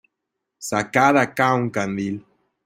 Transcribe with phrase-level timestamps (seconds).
[0.57, 2.25] ¡sacad acá un candil!...